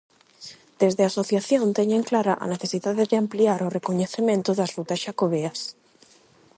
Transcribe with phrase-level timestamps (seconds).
[0.81, 5.59] Desde a Asociación teñen clara a necesidade de ampliar o recoñecemento das rutas xacobeas.